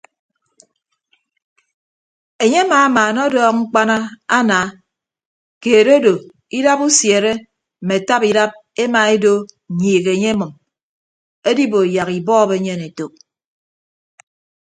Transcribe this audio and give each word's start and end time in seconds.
Enye 2.43 2.59
amamaana 2.63 3.19
ọdọọk 3.27 3.53
mkpana 3.59 3.95
ana 4.37 4.59
keed 5.61 5.87
odo 5.95 6.13
idap 6.57 6.79
usiere 6.87 7.31
mme 7.81 7.93
ataba 7.99 8.25
idap 8.31 8.51
emaedo 8.83 9.33
nyiik 9.79 10.05
enye 10.13 10.27
emʌm 10.35 10.51
edibo 11.49 11.79
yak 11.95 12.09
ibọọb 12.19 12.49
enyen 12.57 12.81
etәk. 12.87 13.11